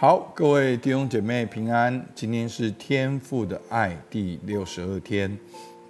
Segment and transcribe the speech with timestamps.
[0.00, 2.06] 好，各位弟兄姐妹平安。
[2.14, 5.36] 今天是天父的爱第六十二天，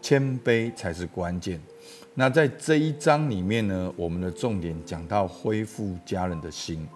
[0.01, 1.61] 谦卑才是关键。
[2.15, 6.89] 那在这一章里面呢，我们的重点讲到恢复家人的心，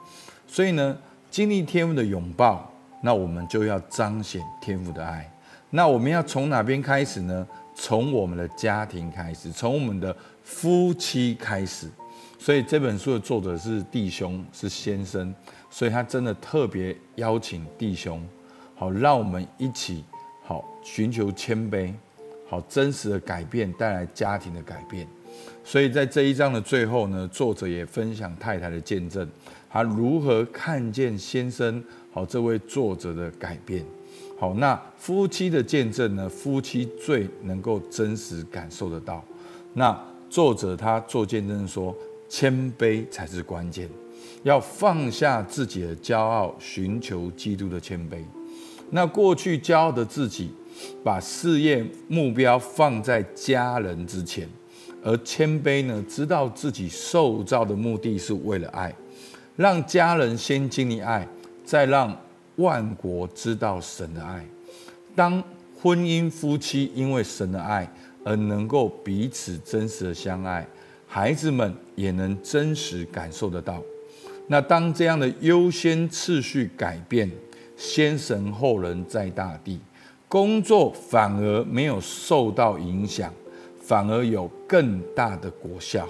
[0.47, 0.97] 所以呢，
[1.31, 2.73] 经历天父的拥抱，
[3.03, 5.31] 那我们就要彰显天父的爱。
[5.69, 7.47] 那我们要从哪边开始呢？
[7.75, 11.91] 从我们的家庭开始，从我们的夫妻开始。
[12.45, 15.33] 所以这本书的作者是弟兄，是先生，
[15.71, 18.21] 所以他真的特别邀请弟兄，
[18.75, 20.03] 好，让我们一起
[20.43, 21.95] 好寻求谦卑，
[22.49, 25.07] 好真实的改变带来家庭的改变。
[25.63, 29.25] 所以在这一章的最后呢，作者也分享太太的见证，
[29.71, 31.81] 他如何看见先生
[32.11, 33.85] 好这位作者的改变。
[34.37, 39.25] 好，那夫妻的见证呢，夫妻最能够真实感受得到。
[39.75, 39.97] 那
[40.29, 41.97] 作者他做见证说。
[42.33, 43.87] 谦卑才是关键，
[44.43, 48.25] 要放下自己的骄傲，寻求基督的谦卑。
[48.89, 50.51] 那过去骄傲的自己，
[51.05, 54.49] 把事业目标放在家人之前，
[55.05, 58.91] 而谦卑呢，知道自己受造的目的是为了爱，
[59.55, 61.29] 让家人先经历爱，
[61.67, 62.19] 再让
[62.57, 64.43] 万国知道神的爱。
[65.15, 65.45] 当
[65.79, 67.87] 婚姻夫妻因为神的爱
[68.25, 70.67] 而能够彼此真实的相爱。
[71.15, 73.83] 孩子们也能真实感受得到。
[74.47, 77.31] 那当这样的优先次序改变，
[77.77, 79.79] 先神后人在大地，
[80.27, 83.31] 工作反而没有受到影响，
[83.79, 86.09] 反而有更大的果效。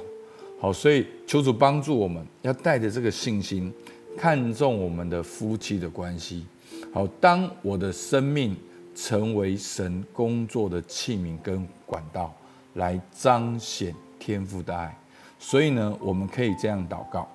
[0.61, 3.75] 好，所以求主帮助我们，要带着这个信心，
[4.17, 6.47] 看重我们的夫妻的关系。
[6.93, 8.57] 好，当我的生命
[8.95, 12.33] 成为神工作的器皿跟管道，
[12.75, 13.93] 来彰显。
[14.23, 14.97] 天父的爱，
[15.41, 17.27] 所以呢，我们可以这样祷告：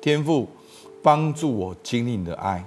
[0.00, 0.48] 天父，
[1.02, 2.64] 帮助我经历你的爱，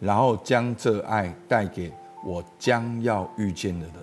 [0.00, 1.90] 然后将这爱带给
[2.22, 3.94] 我将要遇见的人。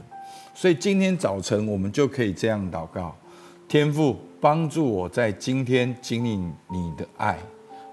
[0.56, 3.16] 所以今天早晨我们就可以这样祷告：
[3.68, 7.38] 天父，帮助我在今天经历你的爱，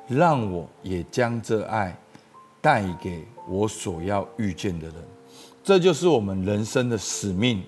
[0.09, 1.95] 让我也将这爱
[2.63, 4.97] 带给我所要遇见的人。
[5.63, 7.63] 这就是我们人生的使命，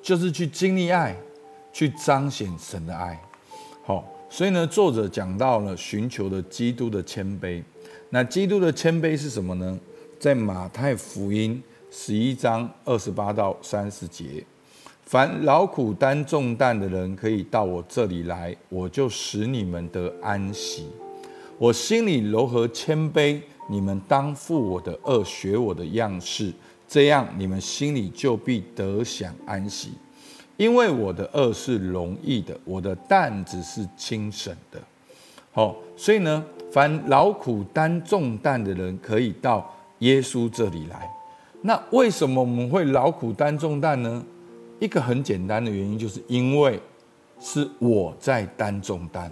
[0.00, 1.14] 就是去经历爱。
[1.76, 3.20] 去彰显神的爱，
[3.84, 7.62] 好，所以呢，作者讲到了寻求的基督的谦卑。
[8.08, 9.78] 那基督的谦卑是什么呢？
[10.18, 14.42] 在马太福音十一章二十八到三十节，
[15.02, 20.86] 凡劳苦担重担的人，可以到我这里来，我就使你们得安息。
[21.58, 23.38] 我心里柔和谦卑，
[23.68, 26.50] 你们当负我的轭，学我的样式，
[26.88, 29.90] 这样你们心里就必得享安息。
[30.56, 34.80] 因为我的轭是容易的，我的担子是轻省的。
[35.52, 41.10] 好，所以呢，凡劳苦担重担的人，可以到耶稣这里来。
[41.62, 44.24] 那为什么我们会劳苦担重担呢？
[44.78, 46.78] 一个很简单的原因，就是因为
[47.40, 49.30] 是我在担重担。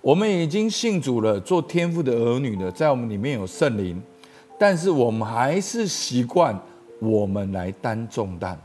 [0.00, 4.00] 我们已经信主了，做天父的儿女了，在我们里面有圣灵，
[4.58, 6.56] 但是我们还是习惯
[7.00, 8.56] 我们来担重担。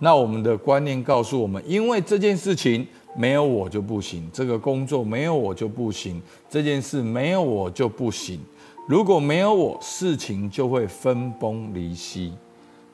[0.00, 2.86] 那我们的观念告诉我们，因为这件事情
[3.16, 8.38] 没有我就不行，这个工作没有我就不行，这件事没有我就不行。
[8.86, 12.32] 如果没有我，事情就会分崩离析，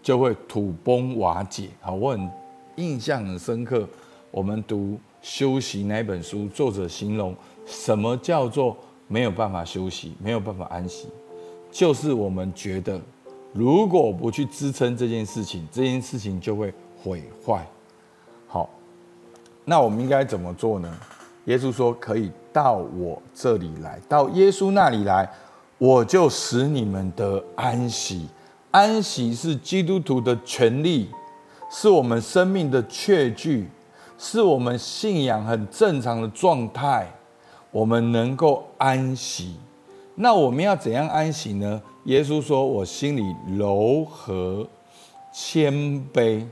[0.02, 1.68] 就会土崩瓦解。
[1.80, 2.30] 好，我很
[2.76, 3.86] 印象很深刻。
[4.30, 7.36] 我们读休息那本书，作者形容
[7.66, 8.74] 什么叫做
[9.06, 11.06] 没有办法休息，没有办法安息，
[11.70, 12.98] 就是我们觉得，
[13.52, 16.72] 如果不去支撑这件事情，这件事情就会。
[17.04, 17.66] 毁坏，
[18.48, 18.70] 好，
[19.66, 20.90] 那我们应该怎么做呢？
[21.44, 25.30] 耶稣说：“可以到我这里来，到耶稣那里来，
[25.76, 28.26] 我就使你们得安息。
[28.70, 31.10] 安息是基督徒的权利，
[31.70, 33.68] 是我们生命的确据，
[34.16, 37.06] 是我们信仰很正常的状态。
[37.70, 39.56] 我们能够安息，
[40.14, 41.82] 那我们要怎样安息呢？
[42.04, 44.66] 耶稣说：我心里柔和
[45.30, 45.74] 谦
[46.10, 46.46] 卑。”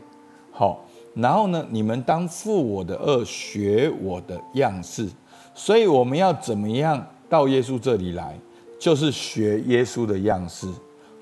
[0.54, 0.84] 好，
[1.14, 5.08] 然后呢，你们当负我的轭，学我的样式。
[5.54, 8.38] 所以我们要怎么样到耶稣这里来？
[8.78, 10.66] 就是学耶稣的样式，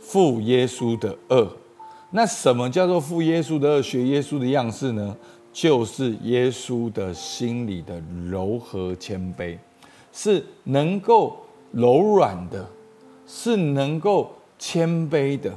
[0.00, 1.48] 负耶稣的轭。
[2.10, 5.16] 那什么叫做负耶稣的轭，学耶稣的样式呢？
[5.52, 9.56] 就是耶稣的心里的柔和谦卑，
[10.12, 11.36] 是能够
[11.70, 12.68] 柔软的，
[13.26, 15.52] 是能够谦卑的。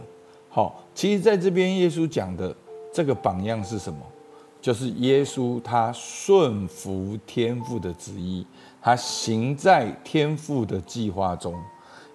[0.50, 2.56] 好，其实在这边耶稣讲的。
[2.94, 4.00] 这个榜样是什么？
[4.62, 8.46] 就是耶稣，他顺服天父的旨意，
[8.82, 11.54] 他行在天父的计划中。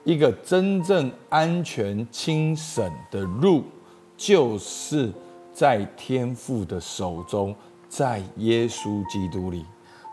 [0.04, 3.64] 一个真正安全清省的路，
[4.16, 5.12] 就是
[5.52, 7.54] 在天父的手中，
[7.90, 9.66] 在耶稣基督里。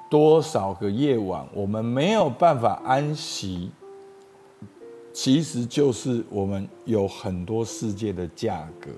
[0.10, 3.72] 多少个夜晚，我们没有办法安息，
[5.14, 8.92] 其实就是我们有很多世界的价格，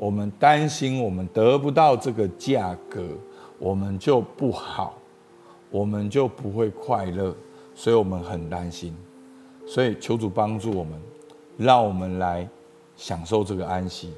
[0.00, 3.06] 我们担心我们得不到这个价格，
[3.58, 4.96] 我们就不好，
[5.70, 7.36] 我们就不会快乐，
[7.74, 8.96] 所以我们很担心。
[9.66, 10.98] 所以求主帮助我们，
[11.58, 12.48] 让我们来
[12.96, 14.14] 享受这个安息，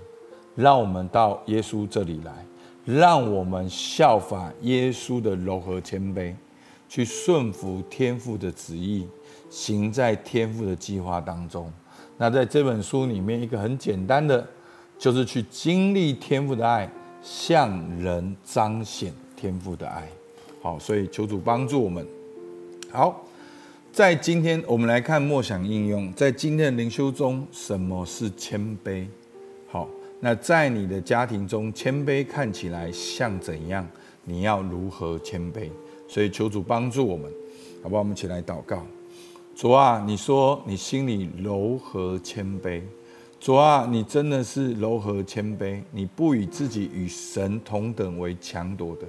[0.54, 2.46] 让我们到耶稣这里来，
[2.84, 6.32] 让我们效法耶稣的柔和谦卑，
[6.88, 9.08] 去顺服天父的旨意，
[9.50, 11.72] 行在天父的计划当中。
[12.16, 14.46] 那在这本书里面，一个很简单的，
[15.02, 16.88] 就是去经历天父的爱，
[17.20, 20.08] 向人彰显天父的爱。
[20.60, 22.06] 好，所以求主帮助我们。
[22.88, 23.20] 好。
[23.92, 26.10] 在今天，我们来看默想应用。
[26.14, 29.04] 在今天的灵修中，什么是谦卑？
[29.68, 29.88] 好，
[30.20, 33.84] 那在你的家庭中，谦卑看起来像怎样？
[34.22, 35.68] 你要如何谦卑？
[36.06, 37.28] 所以求主帮助我们，
[37.82, 38.02] 好不好？
[38.02, 38.86] 我们一起来祷告。
[39.56, 42.80] 主啊，你说你心里柔和谦卑。
[43.42, 49.06] 主啊，你真的是柔和谦卑，你不以自己与神同等为强夺的。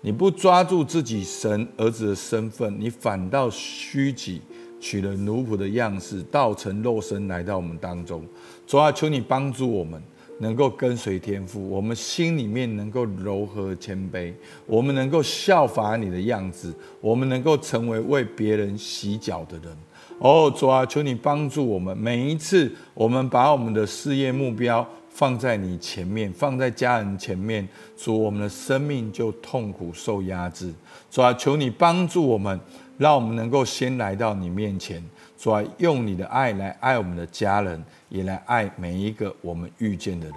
[0.00, 4.40] 你不抓住自己神儿子的身份，你反倒虚己，
[4.80, 8.24] 取了奴仆的样式，道成肉身来到我们当中。
[8.66, 10.02] 主啊，求你帮助我们，
[10.38, 14.32] 能够跟随天父，我们心里面能够柔和谦卑，
[14.64, 19.76] 我们能够效法你的样子，我们能够成为为别人洗脚的人。
[20.18, 24.86] 哦，主啊，求你帮助我们，每一次我们把我们的事业目标。
[25.10, 30.72] 放在你前面，放在家人前面，主，我们的生命就痛苦受压制。
[31.10, 32.60] 主啊，求你帮助我们，
[32.98, 35.02] 让我们能够先来到你面前。
[35.36, 40.36] 主啊，用你的爱来爱我们的家人，也来爱每一个我们遇见的人。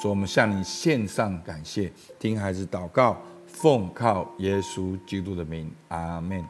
[0.00, 6.42] 主，我们向你献上感谢，听孩子祷告，奉靠耶稣基督的名，阿门。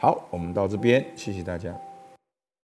[0.00, 1.87] 好，我们到这边，谢谢大家。